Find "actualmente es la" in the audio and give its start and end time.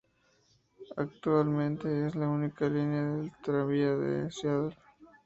0.97-2.27